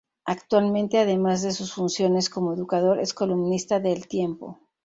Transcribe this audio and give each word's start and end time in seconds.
Actualmente 0.25 0.97
además 0.97 1.43
de 1.43 1.51
sus 1.51 1.75
funciones 1.75 2.31
como 2.31 2.55
educador 2.55 2.99
es 2.99 3.13
columnista 3.13 3.79
de 3.79 3.91
El 3.91 4.07
Tiempo. 4.07 4.59